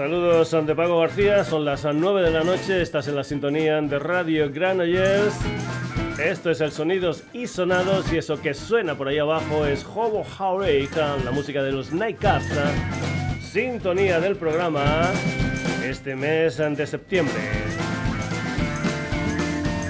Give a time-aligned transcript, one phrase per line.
[0.00, 3.98] Saludos ante Paco García, son las 9 de la noche, estás en la sintonía de
[3.98, 5.34] Radio Granollers.
[6.18, 10.24] Esto es el Sonidos y Sonados y eso que suena por ahí abajo es Hobo
[10.38, 12.46] Haureika, la música de los Nightcaps,
[13.42, 15.10] sintonía del programa
[15.84, 17.34] este mes de septiembre.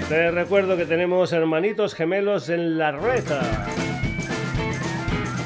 [0.09, 3.43] Te recuerdo que tenemos hermanitos gemelos en la reta.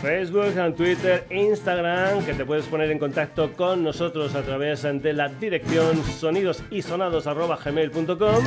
[0.04, 5.30] Facebook, Twitter, Instagram, que te puedes poner en contacto con nosotros a través de la
[5.30, 8.44] dirección sonidosisonados.gmail.com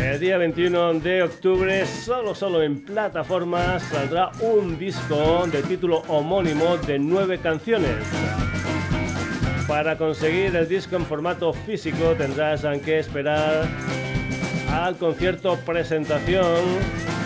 [0.00, 6.76] El día 21 de octubre, solo solo en plataformas, saldrá un disco de título homónimo
[6.76, 7.96] de nueve canciones.
[9.66, 13.66] Para conseguir el disco en formato físico tendrás que esperar
[14.84, 16.62] al concierto presentación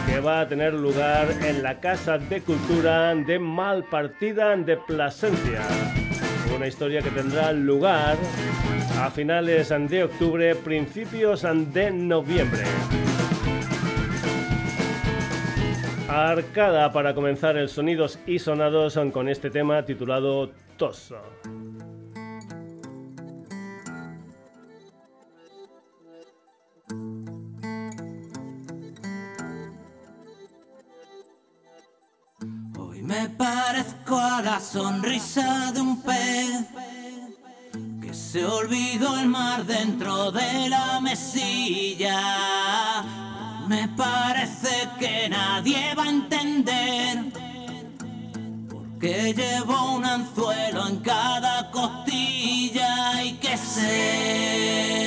[0.06, 5.62] que va a tener lugar en la Casa de Cultura de Malpartida de Plasencia.
[6.54, 8.16] Una historia que tendrá lugar
[9.00, 12.62] a finales de octubre, principios de noviembre.
[16.08, 21.20] Arcada para comenzar el Sonidos y Sonados con este tema titulado Toso.
[33.10, 36.64] Me parezco a la sonrisa de un pez
[38.00, 42.20] que se olvidó el mar dentro de la mesilla.
[43.66, 47.32] Me parece que nadie va a entender
[48.70, 55.00] porque llevo un anzuelo en cada costilla y que sé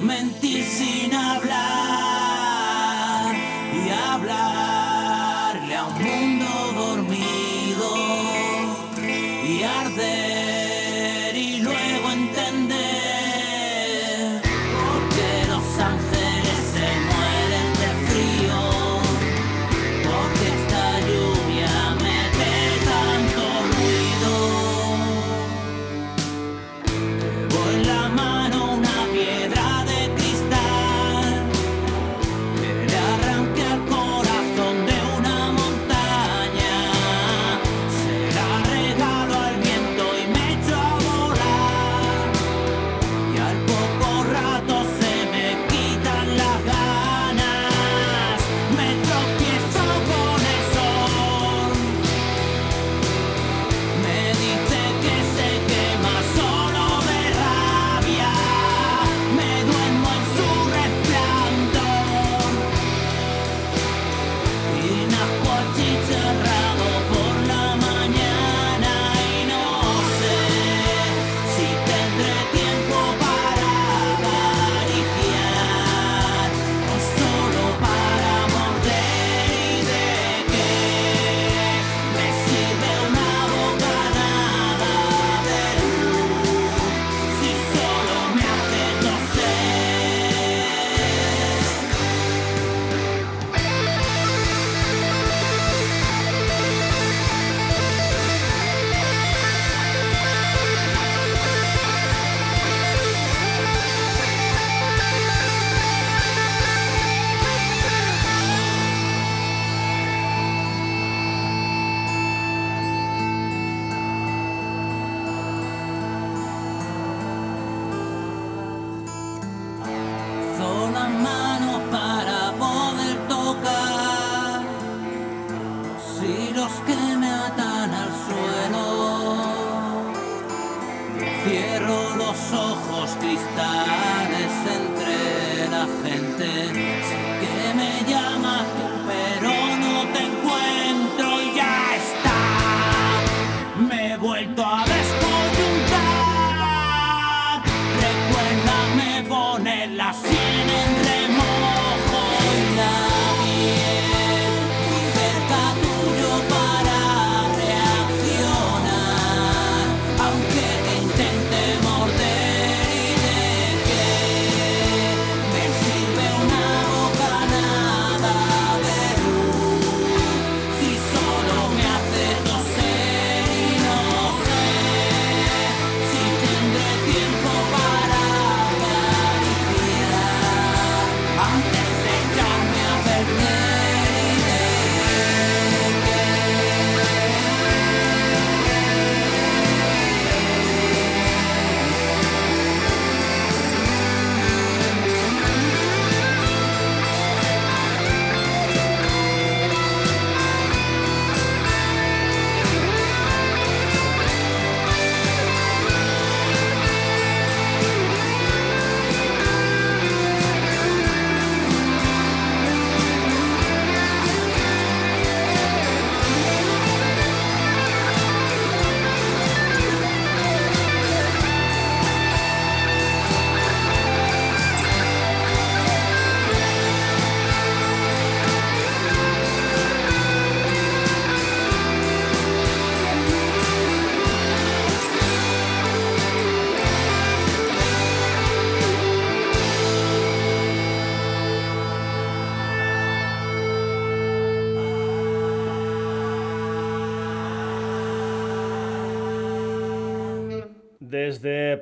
[0.00, 2.27] mentir sin hablar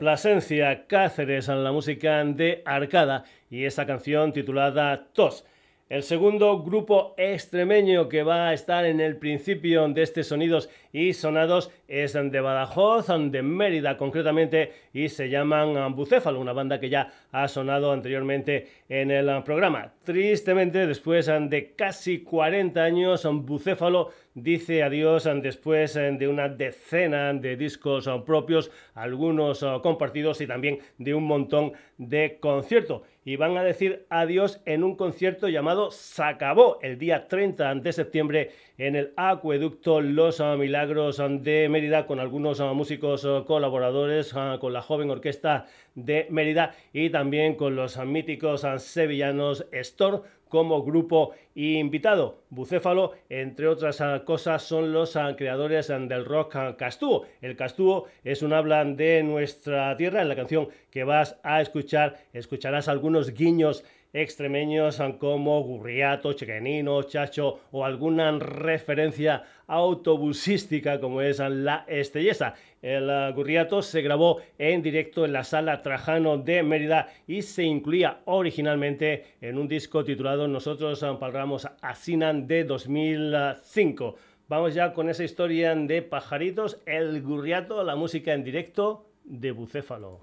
[0.07, 5.45] Plasencia, Cáceres, en la música de Arcada y esta canción titulada Tos.
[5.89, 11.13] El segundo grupo extremeño que va a estar en el principio de estos sonidos y
[11.13, 17.13] sonados es de Badajoz, de Mérida concretamente, y se llaman Bucéfalo, una banda que ya
[17.33, 19.93] ha sonado anteriormente en el programa.
[20.05, 28.09] Tristemente, después de casi 40 años, Bucéfalo dice adiós después de una decena de discos
[28.25, 33.03] propios, algunos compartidos y también de un montón de conciertos.
[33.25, 38.51] Y van a decir adiós en un concierto llamado Sacabó el día 30 de septiembre
[38.79, 45.67] en el Acueducto Los Milagros de Mérida con algunos músicos colaboradores, con la joven orquesta
[45.95, 52.43] de Mérida y también con los míticos sevillanos Storm como grupo invitado.
[52.51, 57.27] Bucéfalo, entre otras cosas, son los creadores del rock castúo.
[57.41, 60.23] El castúo es un habla de nuestra tierra.
[60.23, 67.61] En la canción que vas a escuchar, escucharás algunos guiños extremeños como Gurriato, Chequenino, Chacho
[67.71, 72.55] o alguna referencia autobusística como es la Estellesa.
[72.81, 78.21] El Gurriato se grabó en directo en la sala Trajano de Mérida y se incluía
[78.27, 81.46] originalmente en un disco titulado Nosotros Palramos
[81.83, 84.17] a Sinan de 2005.
[84.49, 90.21] Vamos ya con esa historia de pajaritos, el Gurriato, la música en directo de Bucéfalo.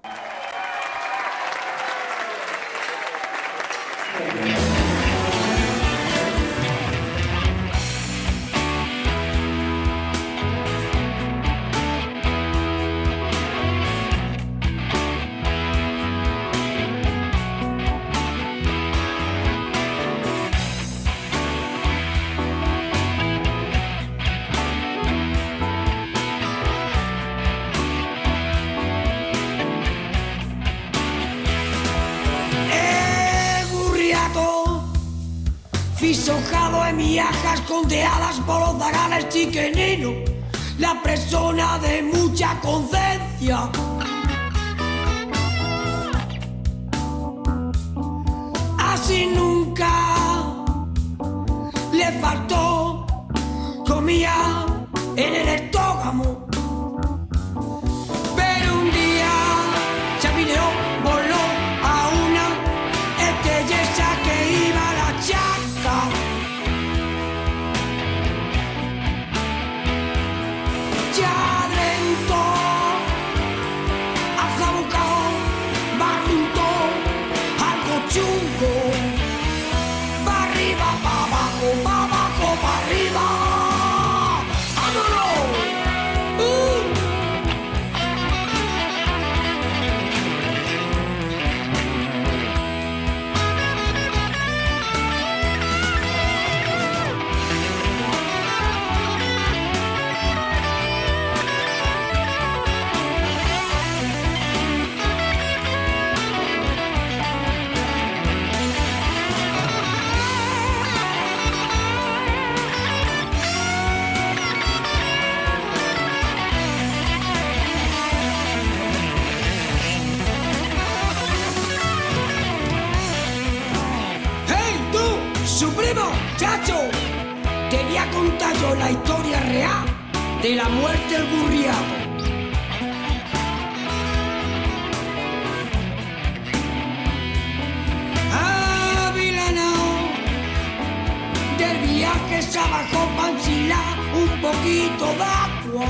[144.74, 145.86] Un poquito de agua.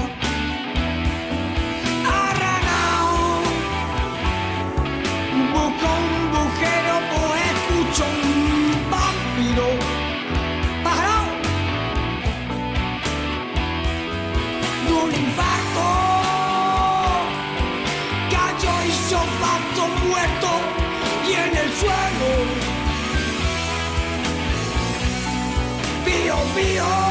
[2.07, 3.43] Arranao,
[5.53, 9.95] buscó un bujero, pues escuchó un vampiro.
[26.55, 27.04] be fío,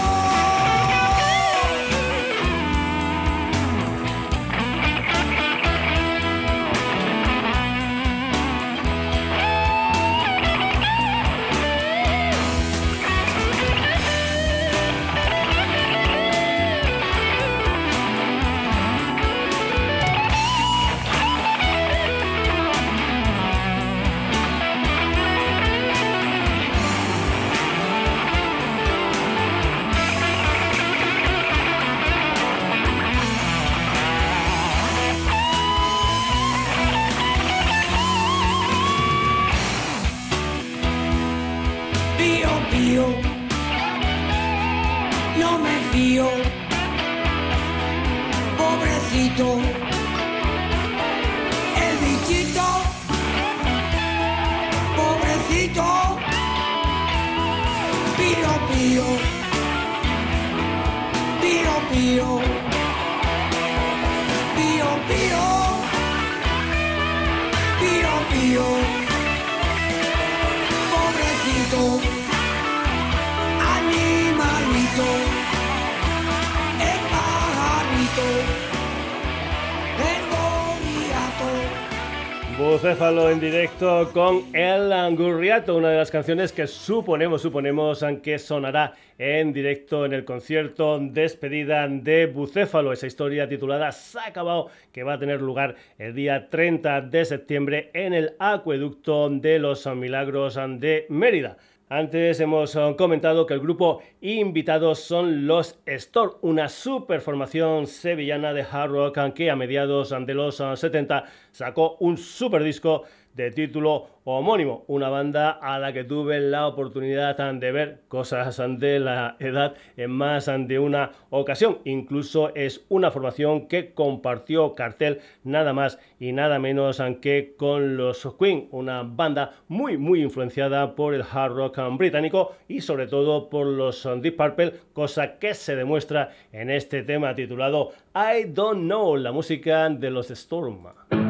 [83.13, 89.53] En directo con El Angurriato, una de las canciones que suponemos, suponemos que sonará en
[89.53, 93.91] directo en el concierto despedida de Bucéfalo, esa historia titulada
[94.25, 99.59] acabado, que va a tener lugar el día 30 de septiembre en el Acueducto de
[99.59, 101.57] los Milagros de Mérida.
[101.95, 108.51] Antes hemos eh, comentado que el grupo invitado son los Store, una super formación sevillana
[108.51, 113.51] de hard rock que a mediados de los eh, 70 sacó un super disco de
[113.51, 119.35] título homónimo, una banda a la que tuve la oportunidad de ver cosas de la
[119.39, 121.79] edad en más de una ocasión.
[121.83, 128.27] Incluso es una formación que compartió cartel nada más y nada menos que con los
[128.39, 133.65] Queen, una banda muy muy influenciada por el hard rock británico y sobre todo por
[133.67, 139.31] los Deep Purple, cosa que se demuestra en este tema titulado I Don't Know, la
[139.31, 141.22] música de los Storm.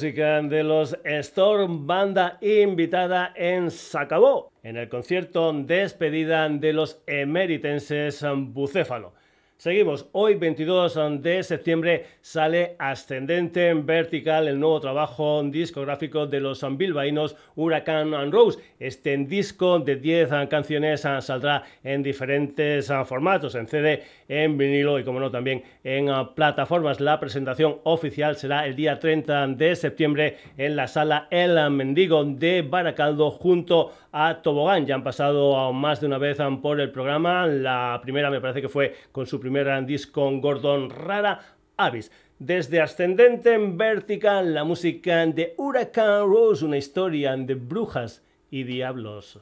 [0.00, 9.12] De los Storm, banda invitada en Sacabó, en el concierto despedida de los emeritenses Bucéfalo.
[9.60, 16.64] Seguimos, hoy 22 de septiembre sale Ascendente en Vertical, el nuevo trabajo discográfico de los
[16.78, 18.58] bilbaínos Huracán and Rose.
[18.78, 25.20] Este disco de 10 canciones saldrá en diferentes formatos, en CD, en vinilo y como
[25.20, 26.98] no también en plataformas.
[26.98, 32.62] La presentación oficial será el día 30 de septiembre en la sala El Mendigo de
[32.62, 34.86] Baracaldo junto a Tobogán.
[34.86, 37.46] Ya han pasado más de una vez por el programa.
[37.46, 39.49] La primera me parece que fue con su primer
[39.86, 41.40] disco con Gordon Rara
[41.76, 42.10] Avis.
[42.38, 49.38] Desde ascendente en vertical, la música de Huracán Rose, una historia de brujas y diablos.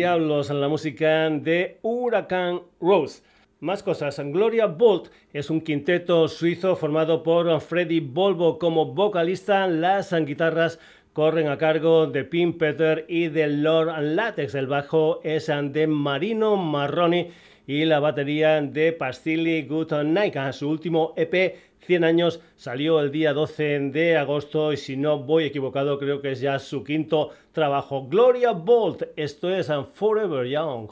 [0.00, 3.22] Diablos en la música de Huracán Rose.
[3.60, 4.18] Más cosas.
[4.32, 9.66] Gloria Bolt es un quinteto suizo formado por Freddy Volvo como vocalista.
[9.66, 10.80] Las guitarras
[11.12, 14.54] corren a cargo de Pim Peter y de Lord Latex.
[14.54, 17.28] El bajo es de Marino Marroni
[17.66, 20.34] y la batería de Pastilli Good Night.
[20.52, 25.42] Su último EP 100 años salió el día 12 de agosto y si no voy
[25.42, 28.06] equivocado creo que es ya su quinto trabajo.
[28.06, 30.88] Gloria Bolt, esto es Forever Young.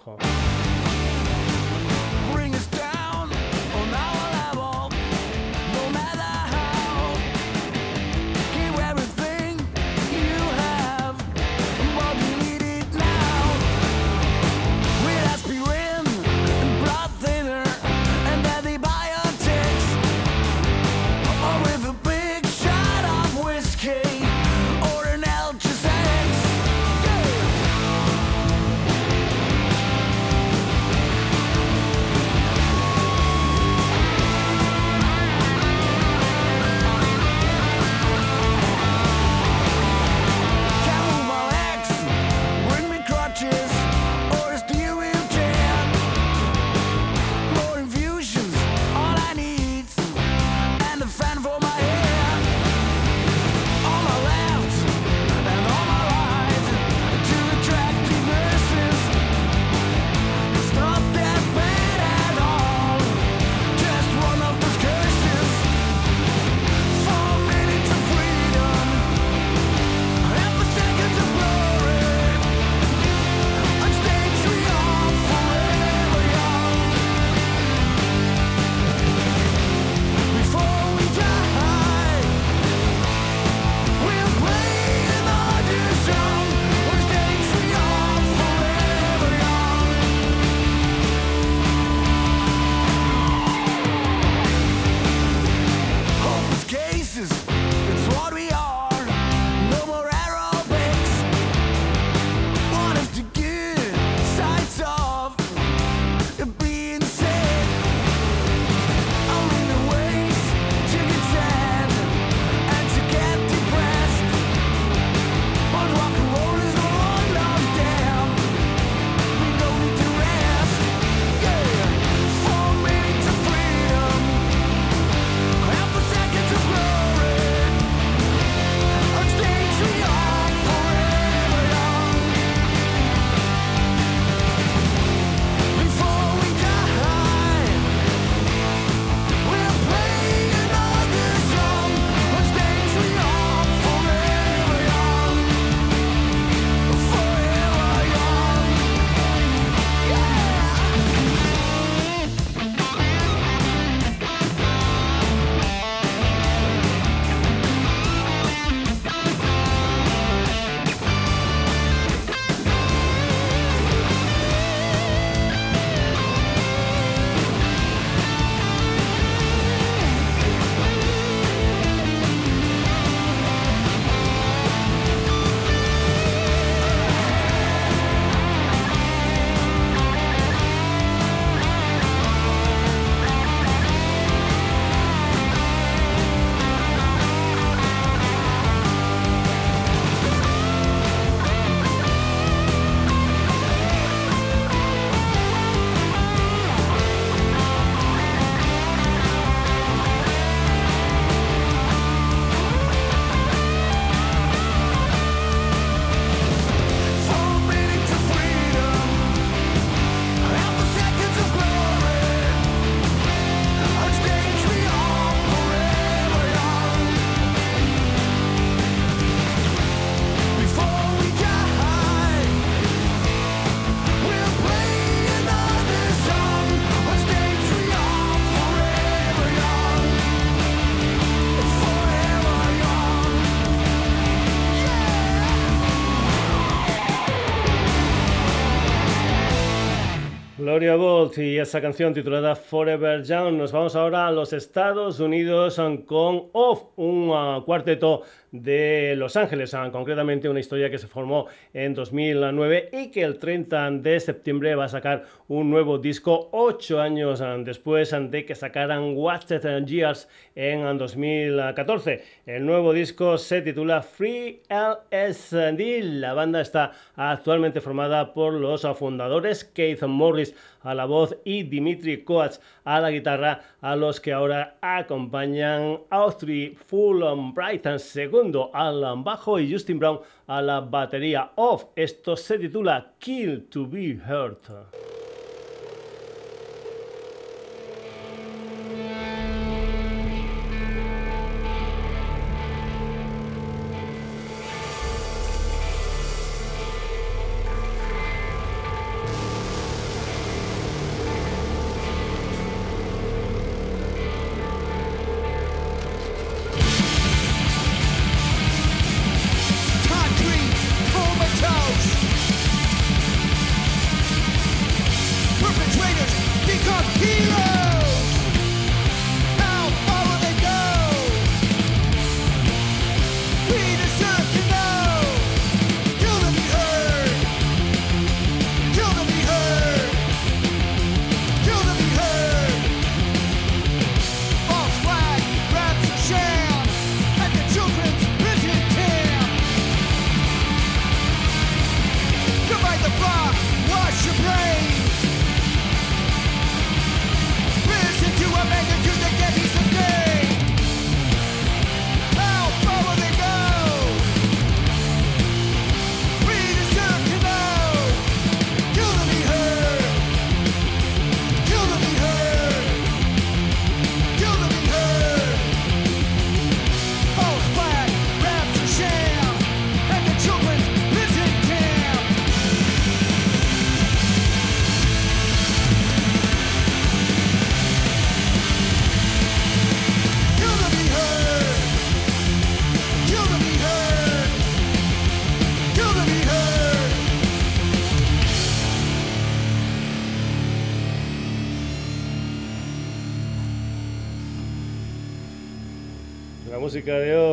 [241.39, 243.55] Y esa canción titulada Forever Young.
[243.55, 249.75] Nos vamos ahora a los Estados Unidos con Off, un uh, cuarteto de Los Ángeles,
[249.75, 254.75] uh, concretamente una historia que se formó en 2009 y que el 30 de septiembre
[254.75, 260.99] va a sacar un nuevo disco ocho años después de que sacaran Watched Years en
[260.99, 262.25] 2014.
[262.47, 266.03] El nuevo disco se titula Free LSD.
[266.03, 272.25] La banda está actualmente formada por los fundadores Keith Morris a la voz y Dimitri
[272.25, 279.59] Coats a la guitarra, a los que ahora acompañan Austri Fulham Brighton segundo al bajo
[279.59, 281.53] y Justin Brown a la batería.
[281.95, 285.28] Esto se titula Kill to be Heard.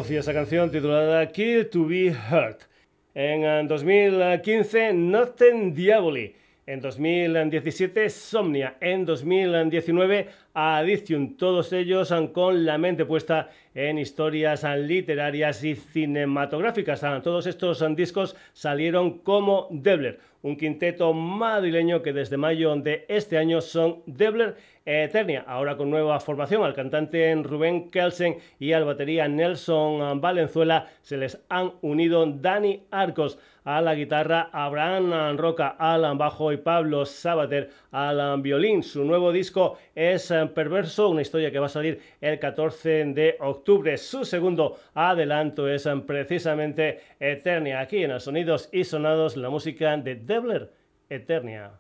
[0.10, 2.64] Y esa canción titulada Kill to be Hurt.
[3.14, 6.36] En 2015, Nothing Diaboli.
[6.68, 8.76] En 2017, Somnia.
[8.82, 11.38] En 2019, Addiction.
[11.38, 17.02] Todos ellos con la mente puesta en historias literarias y cinematográficas.
[17.24, 23.62] Todos estos discos salieron como Debler, un quinteto madrileño que desde mayo de este año
[23.62, 26.64] son Debler Eternia, ahora con nueva formación.
[26.64, 33.40] Al cantante Rubén Kelsen y al batería Nelson Valenzuela se les han unido Dani Arcos
[33.64, 38.84] a la guitarra, Abraham Roca al bajo y Pablo Sabater al violín.
[38.84, 43.98] Su nuevo disco es Perverso, una historia que va a salir el 14 de octubre.
[43.98, 47.80] Su segundo adelanto es precisamente Eternia.
[47.80, 50.72] Aquí en los Sonidos y Sonados, la música de Debler
[51.10, 51.72] Eternia.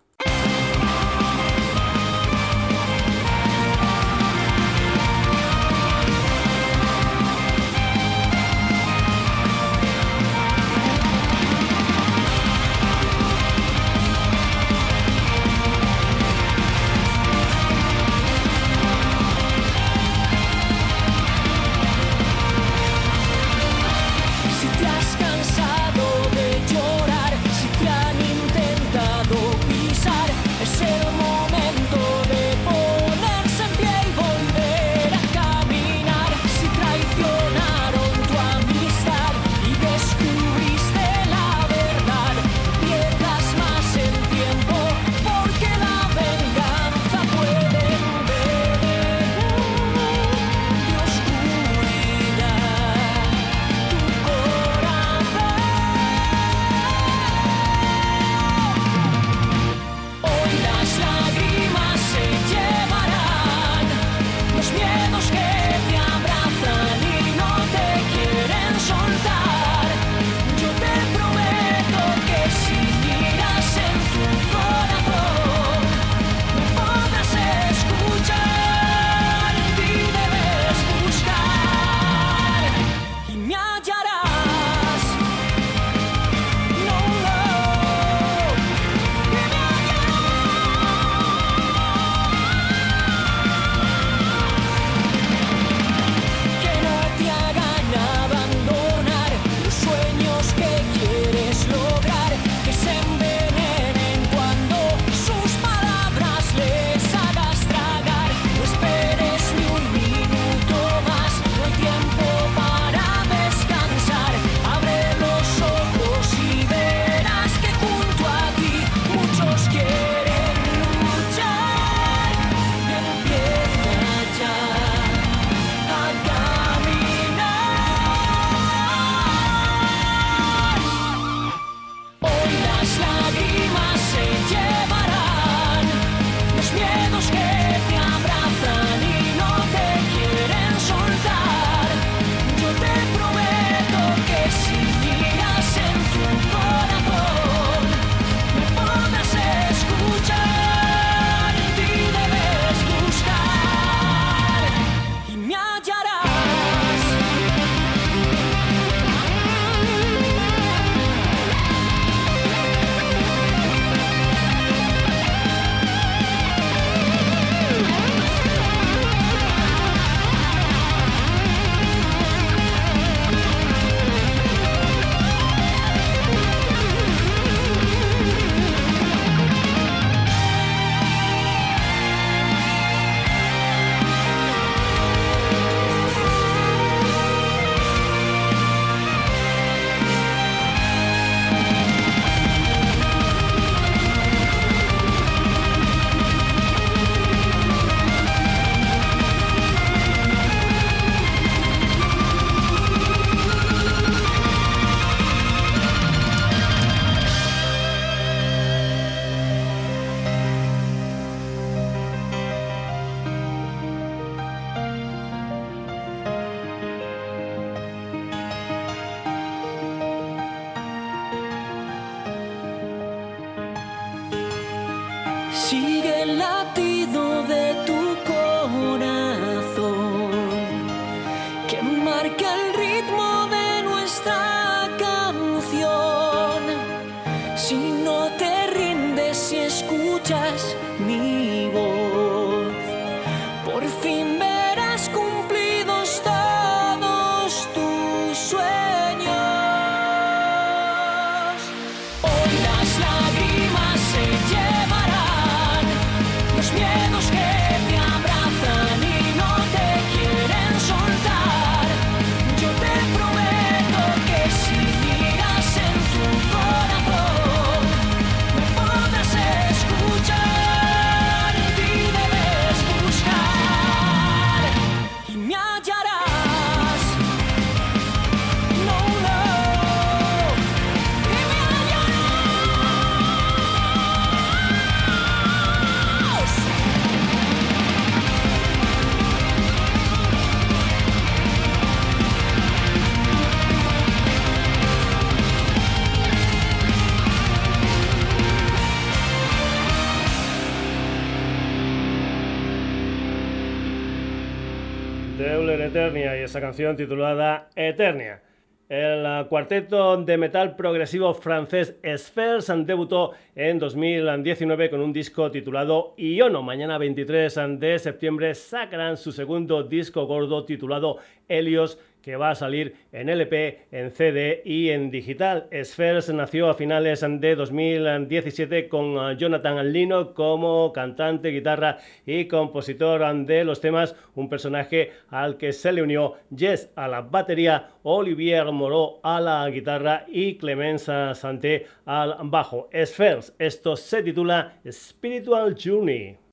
[306.45, 308.41] Esa canción titulada Eternia.
[308.87, 316.13] El uh, cuarteto de metal progresivo francés Spheres debutó en 2019 con un disco titulado
[316.17, 316.61] Iono.
[316.61, 321.17] Mañana 23 de septiembre sacarán su segundo disco gordo titulado
[321.47, 325.69] Helios que va a salir en LP, en CD y en digital.
[325.83, 333.45] Spheres nació a finales de 2017 con uh, Jonathan Lino como cantante, guitarra y compositor
[333.45, 338.71] de los temas, un personaje al que se le unió Jess a la batería, Olivier
[338.71, 342.89] Moreau a la guitarra y Clemenza Santé al bajo.
[343.05, 346.44] Spheres, esto se titula Spiritual Journey.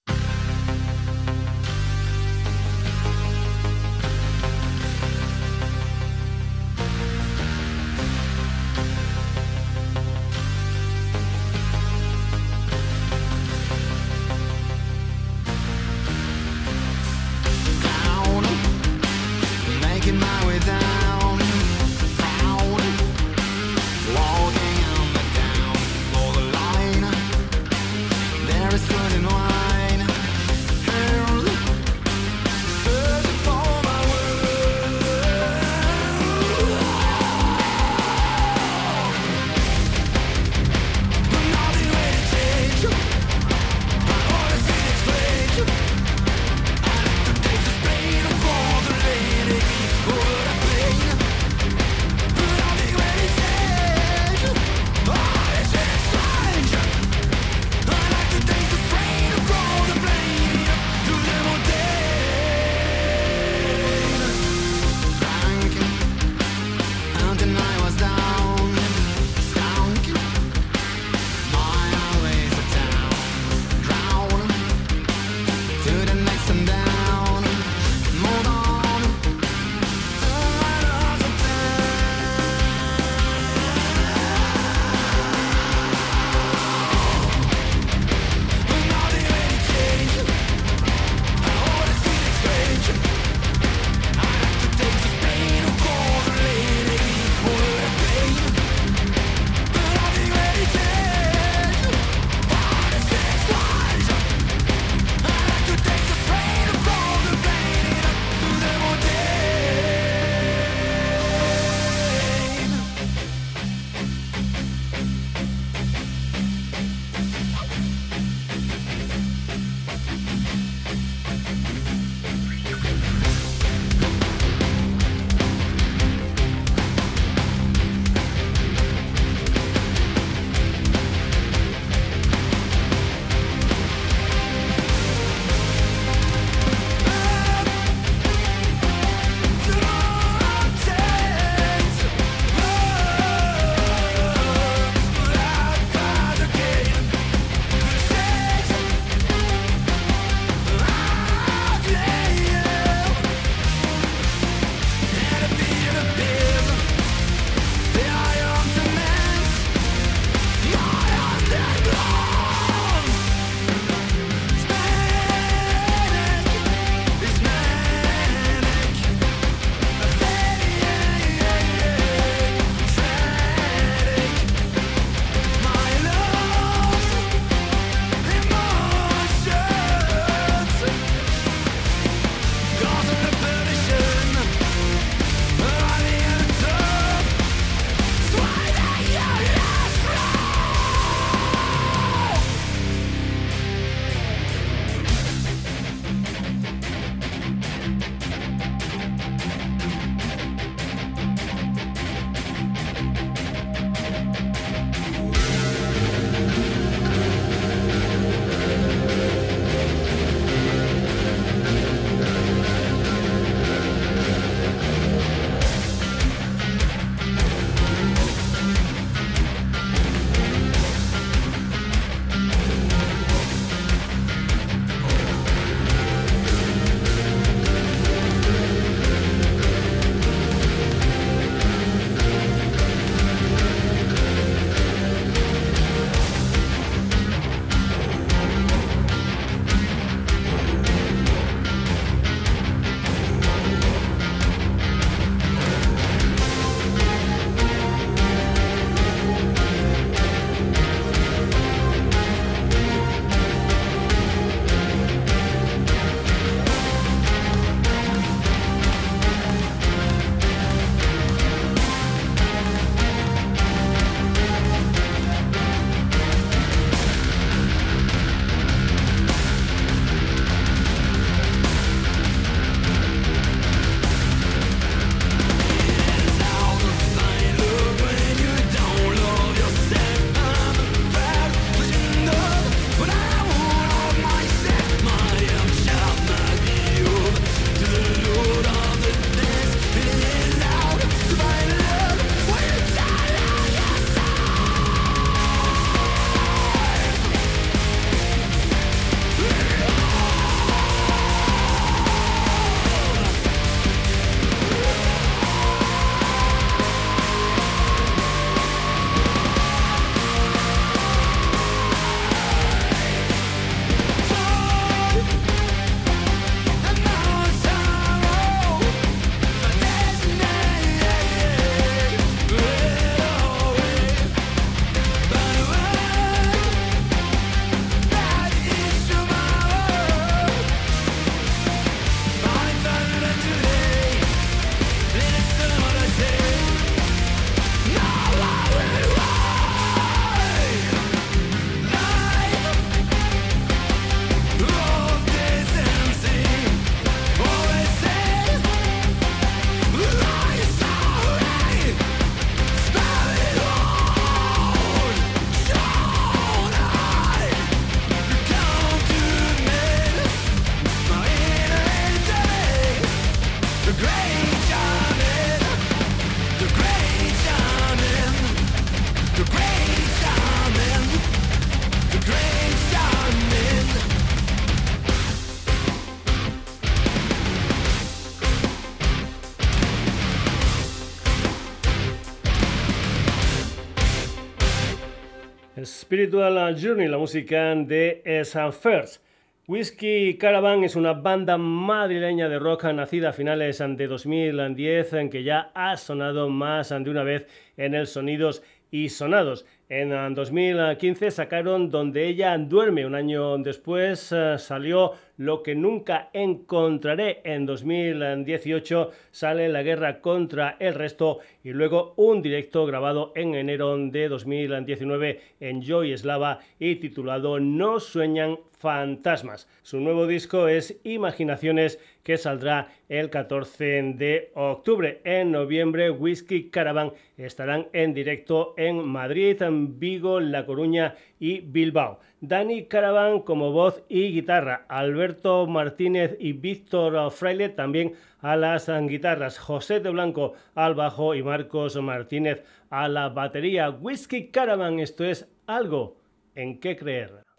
[386.13, 389.23] Spiritual Journey, la música de San First.
[389.67, 395.43] Whiskey Caravan es una banda madrileña de rock nacida a finales de 2010 en que
[395.43, 397.47] ya ha sonado más de una vez
[397.79, 399.65] en el Sonidos y Sonados.
[399.89, 403.07] En 2015 sacaron Donde ella duerme.
[403.07, 407.41] Un año después eh, salió Lo que nunca encontraré.
[407.43, 413.99] En 2018 sale La guerra contra el resto y luego un directo grabado en enero
[413.99, 419.69] de 2019 en Joy Slava y titulado No sueñan fantasmas.
[419.83, 425.21] Su nuevo disco es Imaginaciones que saldrá el 14 de octubre.
[425.25, 429.63] En noviembre Whiskey Caravan estarán en directo en Madrid,
[429.99, 432.21] Vigo, La Coruña y Bilbao.
[432.41, 439.59] Dani Caravan como voz y guitarra, Alberto Martínez y Víctor Fraile también a las guitarras,
[439.59, 443.91] José de Blanco al bajo y Marcos Martínez a la batería.
[443.91, 446.17] Whiskey Caravan, esto es algo
[446.55, 447.52] en qué creer.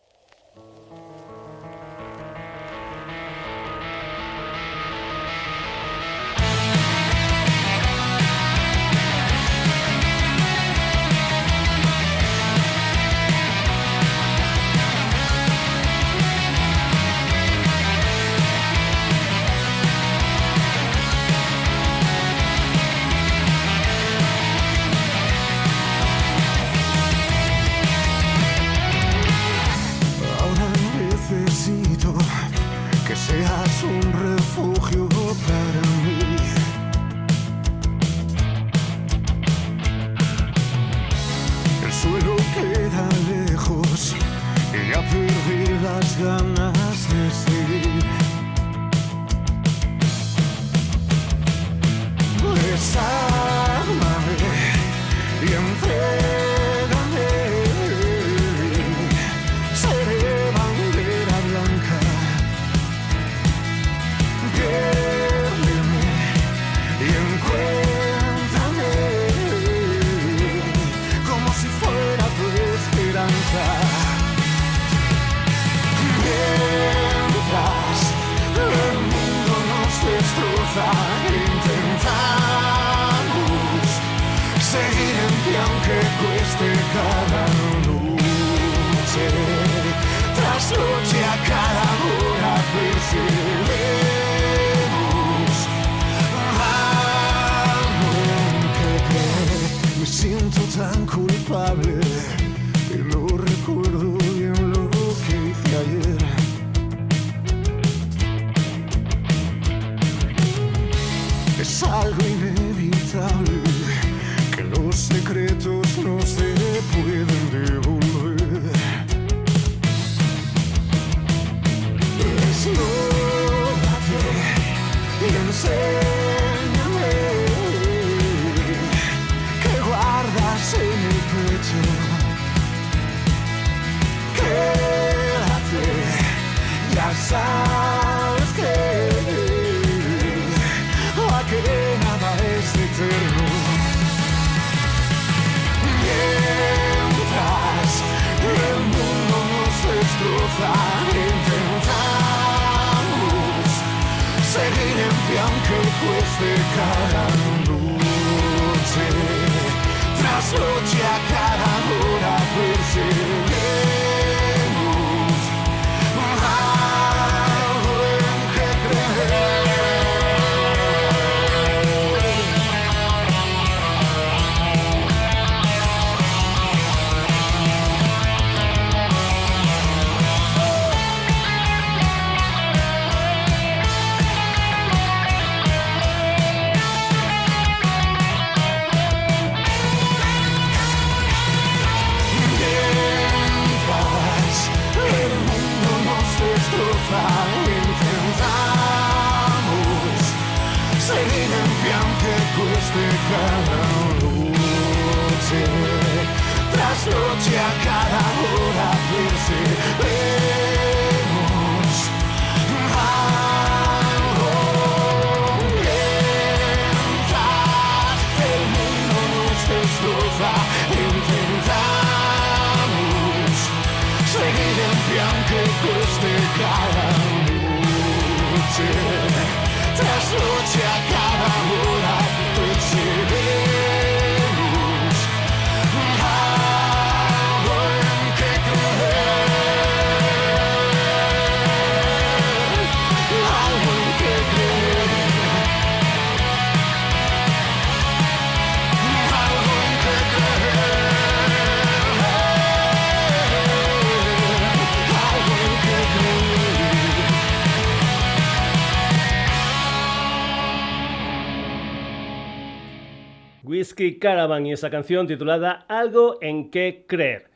[264.12, 267.54] Caravan y esa canción titulada Algo en qué creer.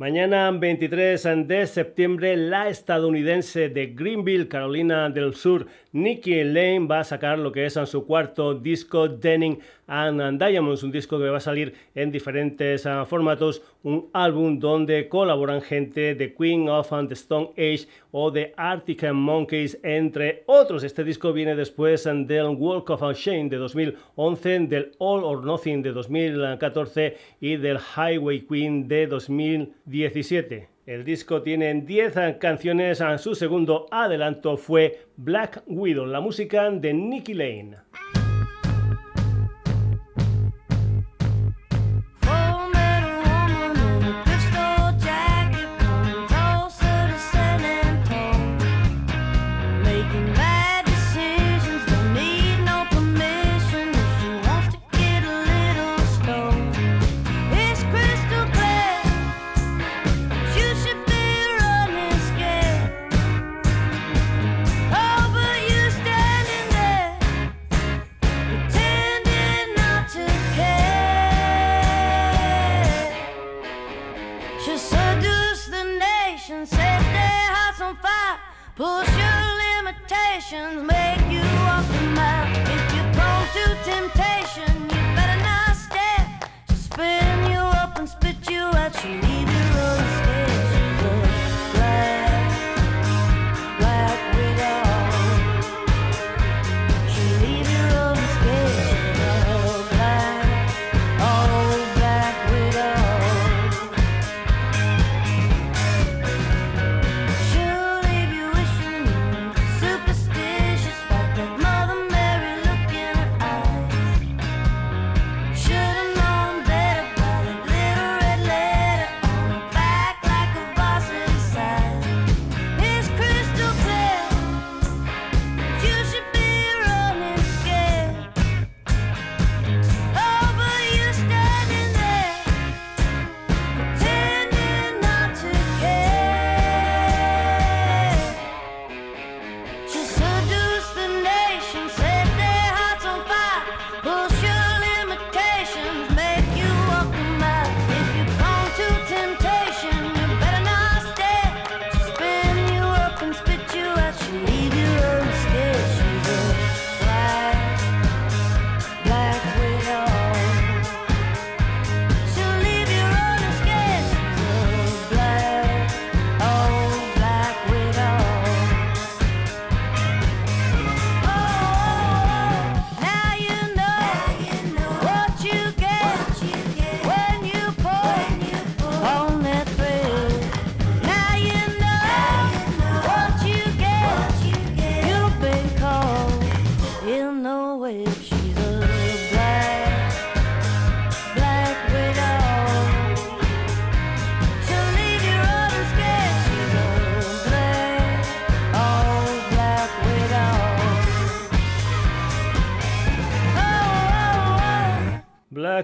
[0.00, 7.04] Mañana 23 de septiembre la estadounidense de Greenville, Carolina del Sur, Nikki Lane va a
[7.04, 11.36] sacar lo que es en su cuarto disco Denning and Diamonds, un disco que va
[11.36, 17.14] a salir en diferentes uh, formatos, un álbum donde colaboran gente de Queen of the
[17.14, 20.84] Stone Age o de Arctic Monkeys, entre otros.
[20.84, 25.92] Este disco viene después del Walk of Shame de 2011, del All or Nothing de
[25.92, 30.68] 2014 y del Highway Queen de 2017.
[30.86, 37.34] El disco tiene 10 canciones, su segundo adelanto fue Black Widow, la música de Nicky
[37.34, 37.76] Lane.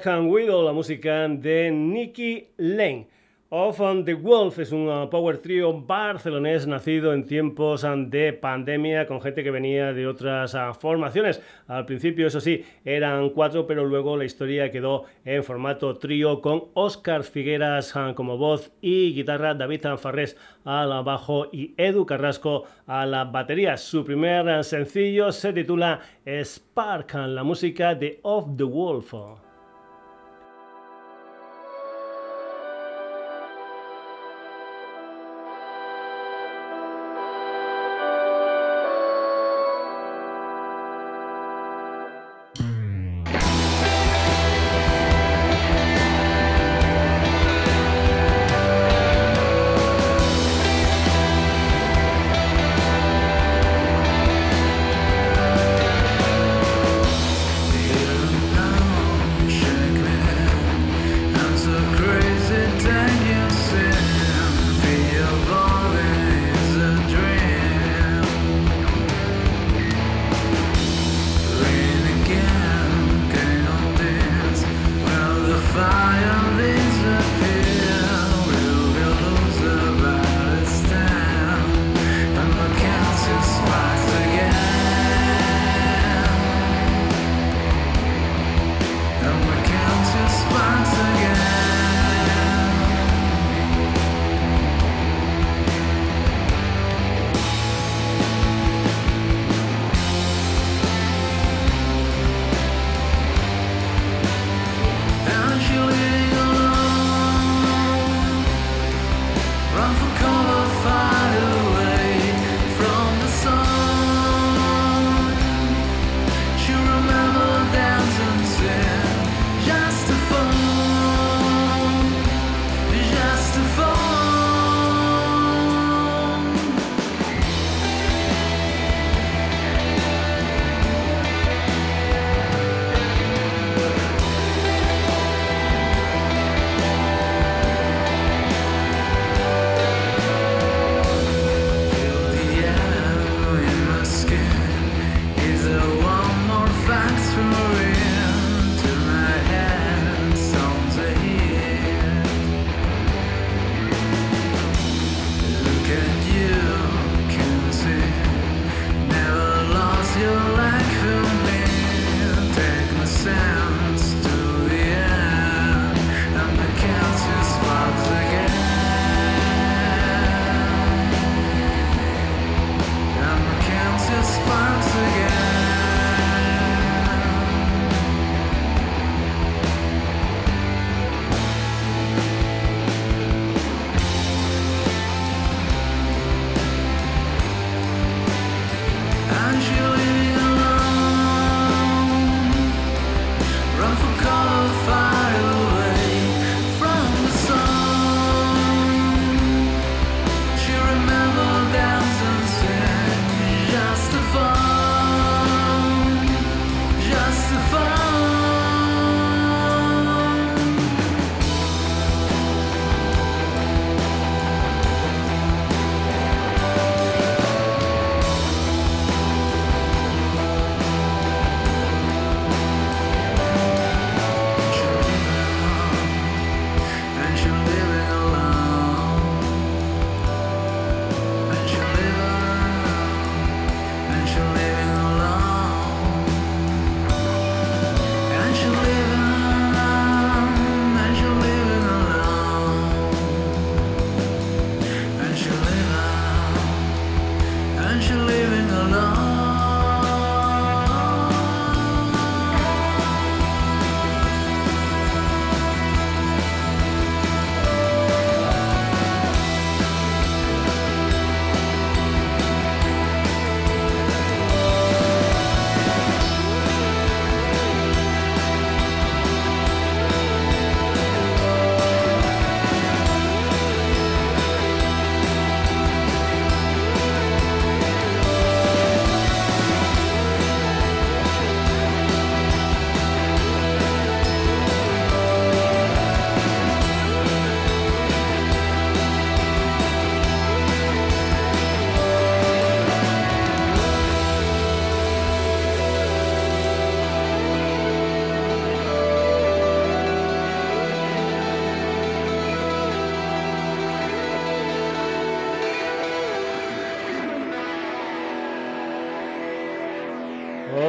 [0.07, 3.09] Can Widow, la música de Nicky Lane.
[3.49, 8.33] Off on the Wolf es un uh, power trio barcelonés nacido en tiempos um, de
[8.33, 11.43] pandemia con gente que venía de otras uh, formaciones.
[11.67, 16.67] Al principio, eso sí, eran cuatro, pero luego la historia quedó en formato trío con
[16.75, 23.25] Oscar Figueras como voz y guitarra, David Farrés al bajo y Edu Carrasco a la
[23.25, 23.77] batería.
[23.77, 29.13] Su primer sencillo se titula Spark, la música de Off the Wolf.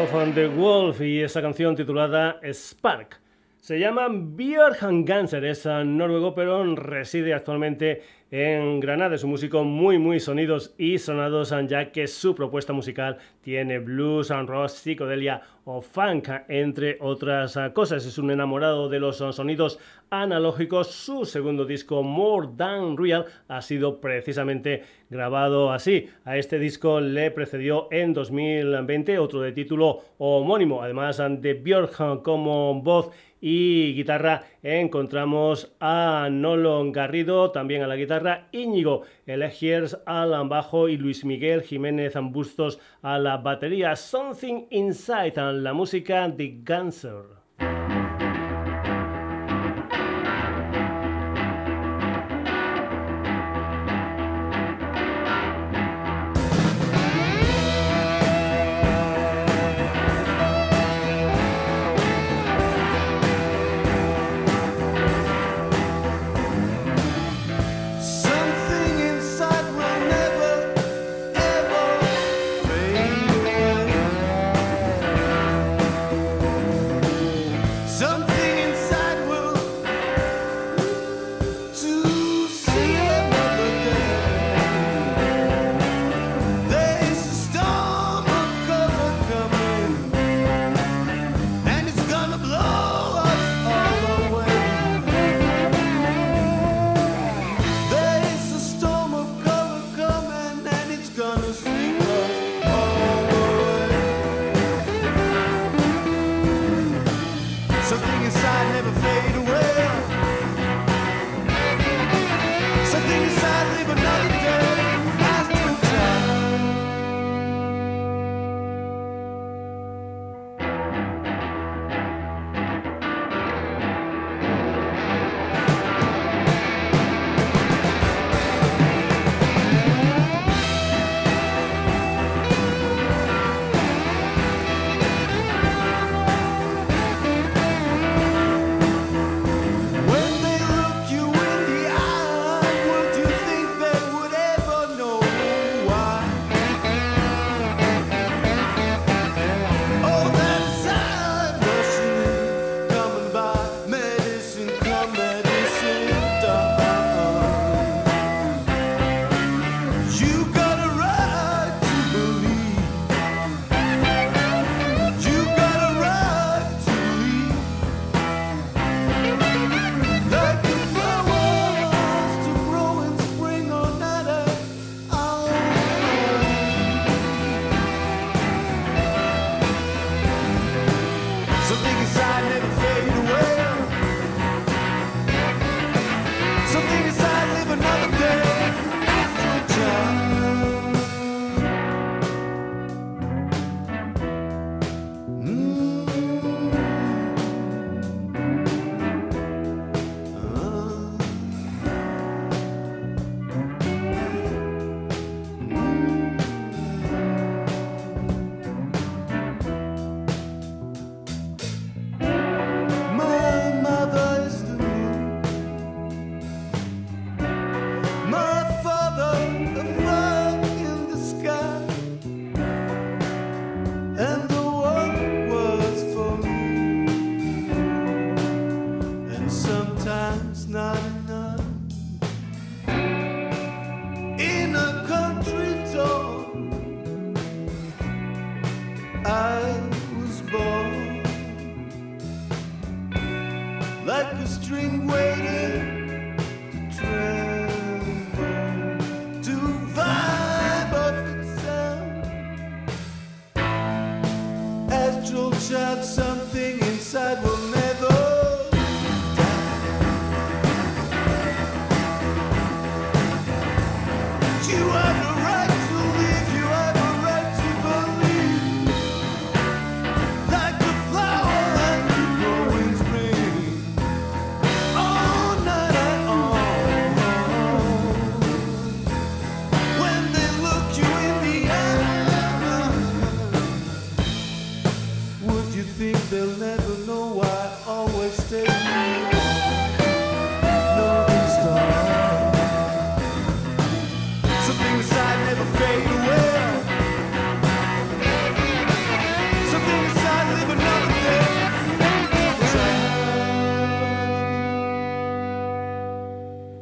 [0.08, 3.20] The Wolf y esa canción titulada Spark.
[3.60, 8.02] Se llama Björn Ganser, es noruego pero reside actualmente
[8.32, 9.16] en Granada.
[9.16, 14.30] Es un músico muy, muy sonidos y sonados, ya que su propuesta musical tiene blues,
[14.30, 18.06] rock, psicodelia o funk, entre otras cosas.
[18.06, 19.80] Es un enamorado de los sonidos
[20.10, 20.92] analógicos.
[20.92, 26.10] Su segundo disco, More Than Real, ha sido precisamente grabado así.
[26.26, 32.82] A este disco le precedió en 2020 otro de título homónimo, además de Björk como
[32.82, 33.12] voz
[33.42, 40.98] y guitarra encontramos a Nolon Garrido, también a la guitarra, Íñigo Elegiers al bajo y
[40.98, 43.96] Luis Miguel Jiménez Bustos a la batería.
[43.96, 47.37] Something Inside, la música de Ganser.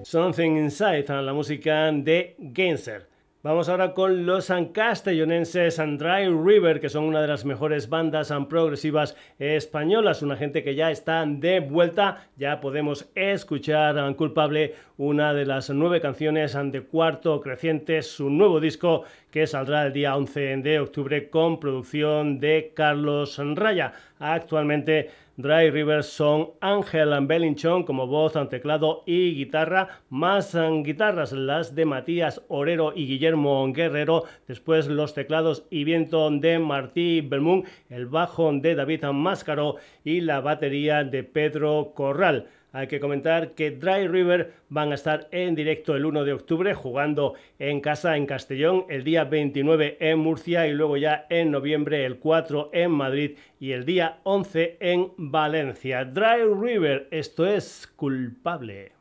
[0.05, 3.07] Something Inside, la música de Genser.
[3.41, 8.31] Vamos ahora con los castellonenses and Dry River, que son una de las mejores bandas
[8.47, 15.33] progresivas españolas, una gente que ya está de vuelta, ya podemos escuchar a Culpable, una
[15.33, 20.57] de las nueve canciones de Cuarto Creciente, su nuevo disco que saldrá el día 11
[20.57, 23.93] de octubre con producción de Carlos Raya.
[24.19, 31.83] Actualmente Dry River son Ángel Bellinchon como voz, teclado y guitarra, más guitarras las de
[31.83, 38.49] Matías Orero y Guillermo Guerrero, después los teclados y viento de Martí Belmún, el bajo
[38.53, 39.75] de David Máscaro
[40.05, 42.47] y la batería de Pedro Corral.
[42.75, 46.73] Hay que comentar que Dry River van a estar en directo el 1 de octubre
[46.73, 52.05] jugando en casa en Castellón, el día 29 en Murcia y luego ya en noviembre
[52.05, 56.03] el 4 en Madrid y el día 11 en Valencia.
[56.03, 58.91] Dry River, esto es culpable.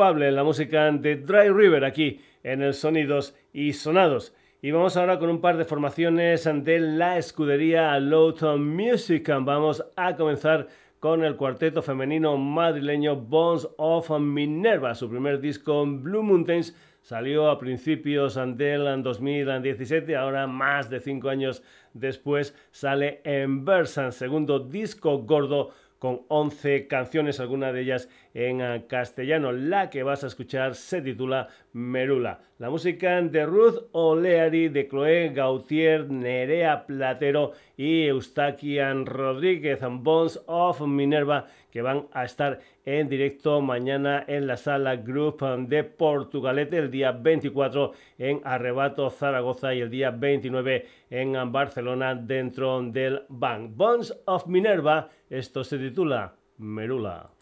[0.00, 4.34] La música de Dry River aquí en el Sonidos y Sonados.
[4.62, 9.28] Y vamos ahora con un par de formaciones de la escudería Lowton Music.
[9.28, 10.68] Vamos a comenzar
[11.00, 14.94] con el cuarteto femenino madrileño Bones of Minerva.
[14.94, 20.16] Su primer disco, Blue Mountains, salió a principios del 2017.
[20.16, 27.38] Ahora, más de cinco años después, sale en Versan, segundo disco gordo con 11 canciones,
[27.38, 29.52] algunas de ellas en eh, castellano.
[29.52, 32.40] La que vas a escuchar se titula Merula.
[32.58, 40.80] La música de Ruth O'Leary, de Chloé Gautier, Nerea Platero y Eustaquian Rodríguez, Bones of
[40.82, 46.90] Minerva, que van a estar en directo mañana en la sala Group de Portugalete, el
[46.90, 53.70] día 24 en Arrebato Zaragoza y el día 29 en Barcelona dentro del Bank.
[53.74, 57.39] Bones of Minerva, esto se titula Merula.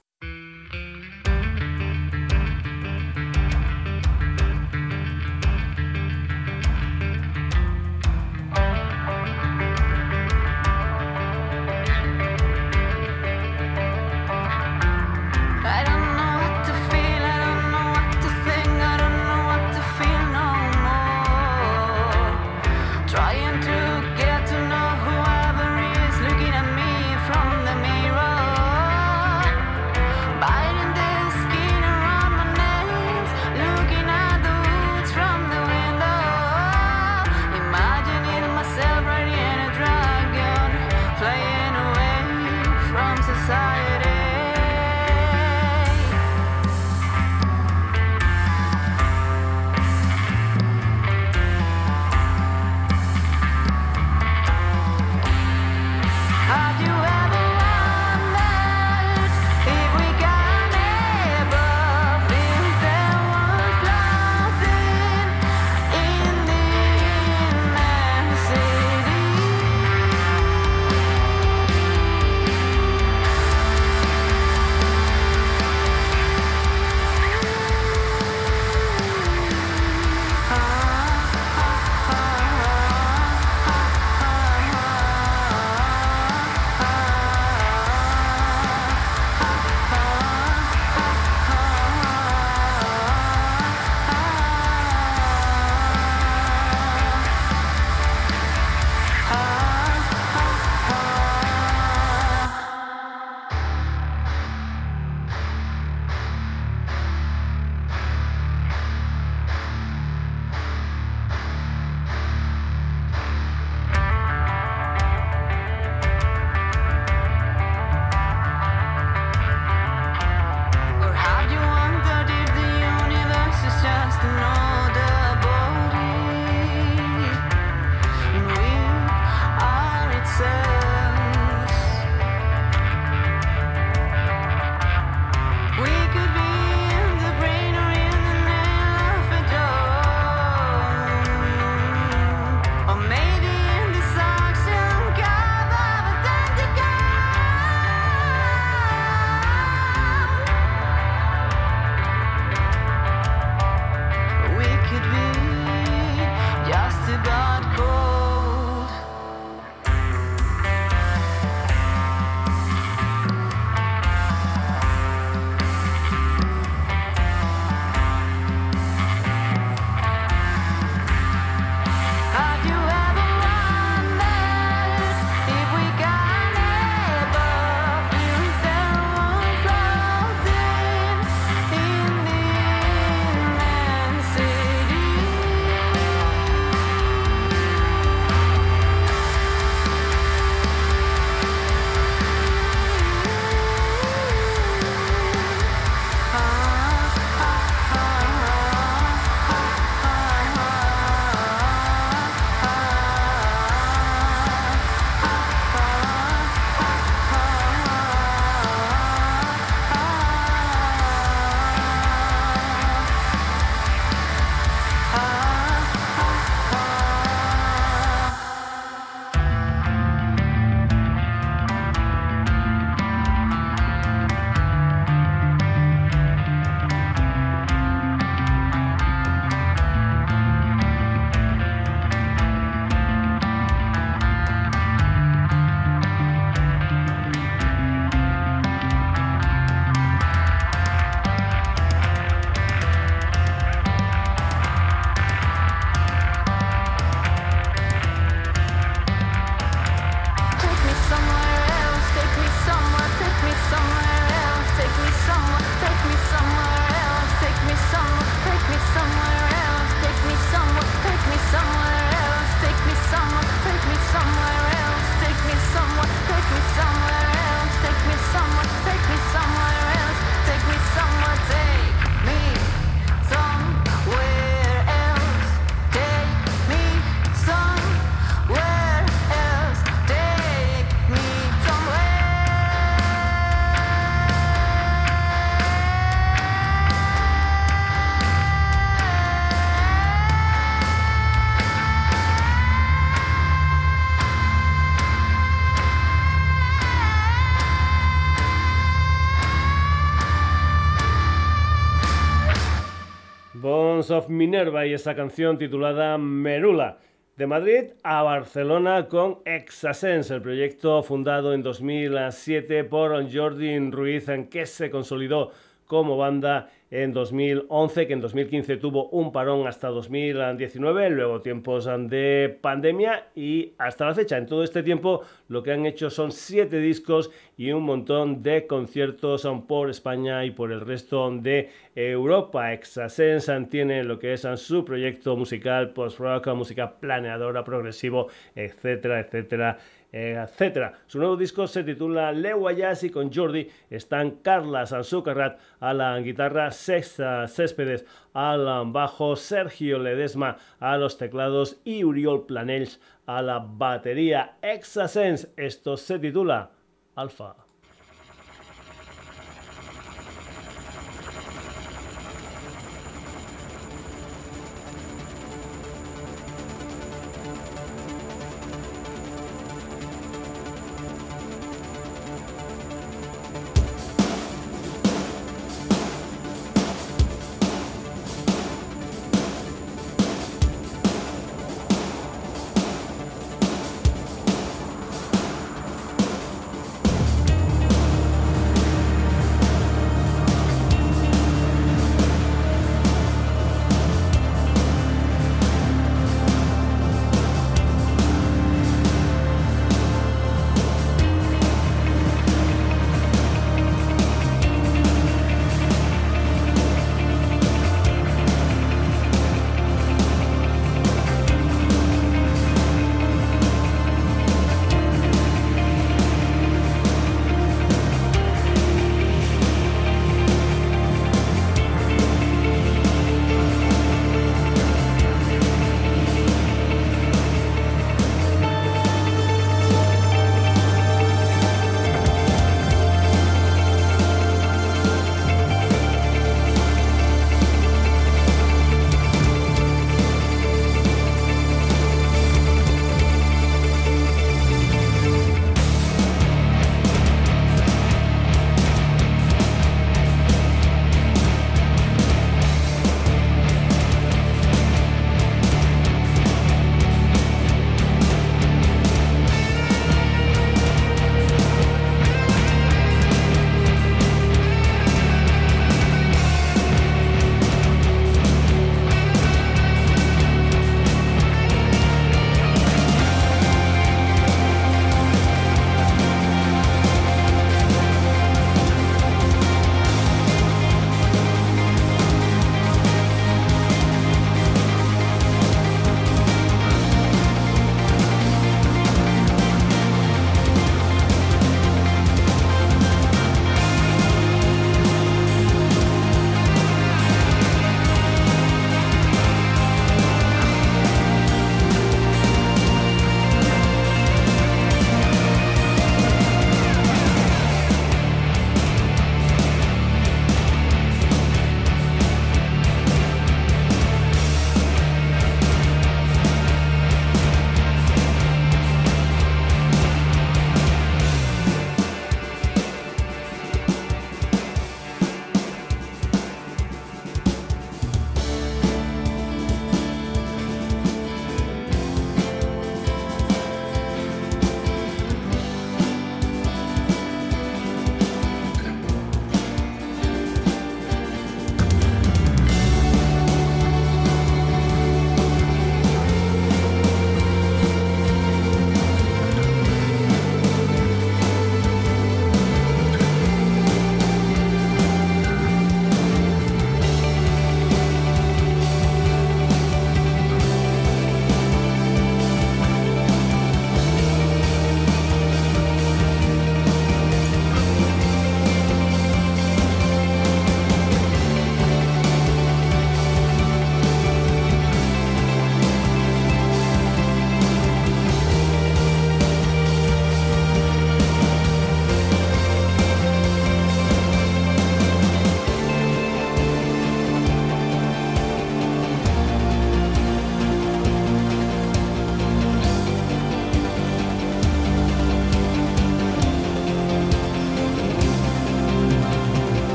[304.28, 306.98] Minerva y esa canción titulada Merula.
[307.36, 314.48] De Madrid a Barcelona con Exasense, el proyecto fundado en 2007 por Jordi Ruiz, en
[314.48, 315.52] que se consolidó
[315.86, 322.59] como banda en 2011, que en 2015 tuvo un parón hasta 2019, luego tiempos de
[322.60, 324.39] pandemia y hasta la fecha.
[324.39, 328.66] En todo este tiempo lo que han hecho son siete discos y un montón de
[328.66, 332.73] conciertos por España y por el resto de Europa.
[332.73, 339.78] Exasense tiene lo que es su proyecto musical post-rock, música planeadora, progresivo, etcétera, etcétera
[340.12, 340.94] etcétera.
[341.06, 346.18] Su nuevo disco se titula Le Guayas y con Jordi están Carla Sansucarrat a la
[346.20, 353.59] guitarra, Sexta Céspedes al bajo, Sergio Ledesma a los teclados y Uriol Planels a la
[353.59, 354.56] batería.
[354.62, 356.70] Exasense, esto se titula
[357.14, 357.67] Alfa.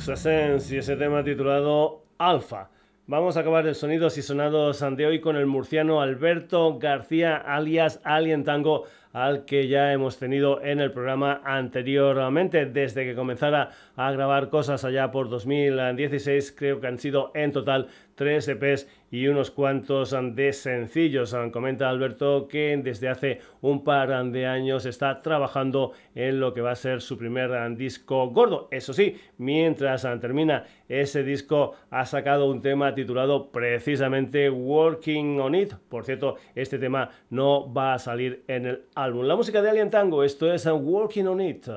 [0.00, 2.70] Y ese tema titulado Alpha.
[3.06, 8.00] Vamos a acabar el sonidos y sonados de hoy con el murciano Alberto García alias
[8.02, 12.64] Alien Tango al que ya hemos tenido en el programa anteriormente.
[12.64, 17.88] Desde que comenzara a grabar cosas allá por 2016, creo que han sido en total
[18.20, 21.34] tres EPs y unos cuantos de sencillos.
[21.50, 26.72] Comenta Alberto que desde hace un par de años está trabajando en lo que va
[26.72, 28.68] a ser su primer disco gordo.
[28.70, 35.72] Eso sí, mientras termina ese disco ha sacado un tema titulado precisamente Working on It.
[35.88, 39.24] Por cierto, este tema no va a salir en el álbum.
[39.24, 41.68] La música de Alien Tango, esto es Working on It.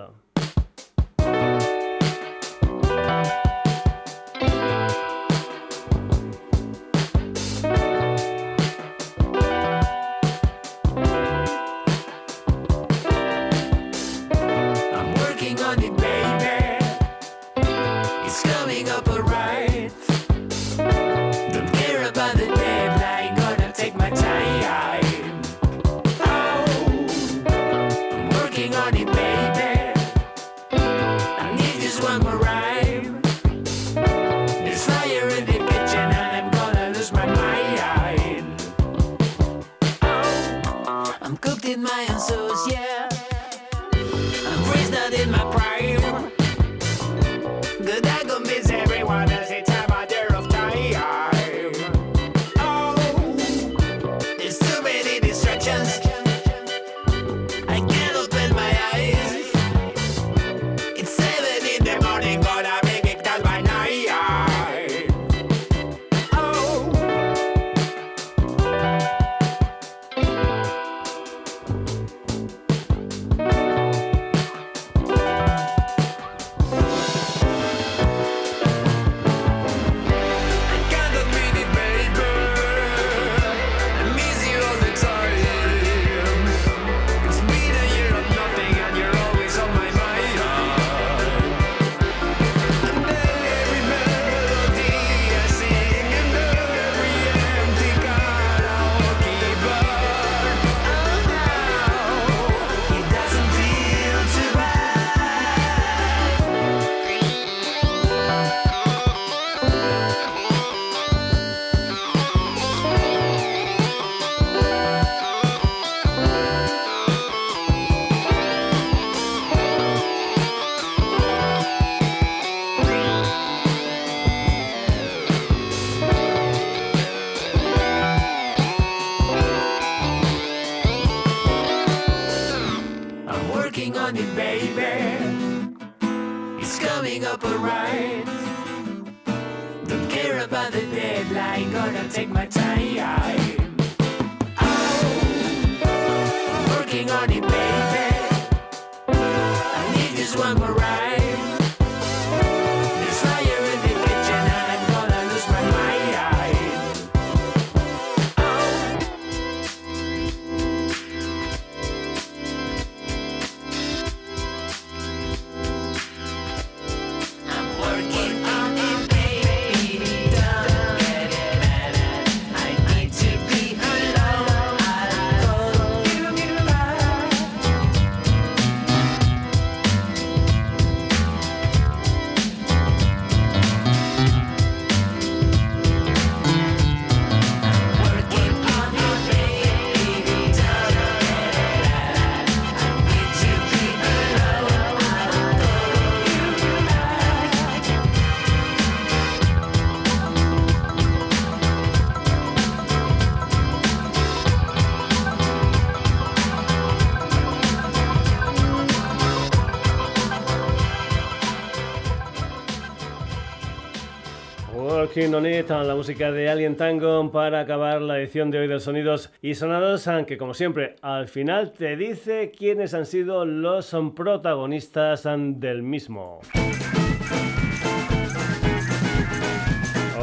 [215.34, 219.56] It, la música de Alien Tango para acabar la edición de hoy de Sonidos y
[219.56, 226.40] Sonados, aunque como siempre al final te dice quiénes han sido los protagonistas del mismo.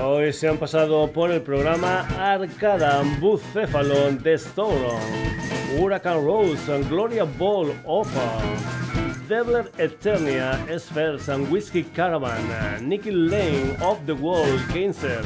[0.01, 5.01] Hoy se han pasado por el programa Arcada, Bucéfalo, The Storon,
[5.77, 8.80] Huracán Rose, Gloria Ball, Opa.
[9.31, 12.43] Devler Eternia, Spheres and Whiskey Caravan,
[12.89, 15.23] Nicky Lane, Of the Wall, Cancer,